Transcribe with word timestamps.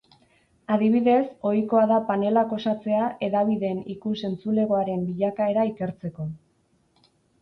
Adibidez, 0.75 1.25
ohikoa 1.49 1.83
da 1.91 1.99
panelak 2.07 2.55
osatzea 2.57 3.09
hedabideen 3.27 3.83
ikus-entzulegoaren 3.97 5.05
bilakaera 5.11 5.67
ikertzeko. 5.75 6.27